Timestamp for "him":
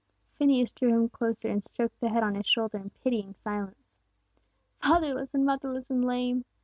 0.95-1.09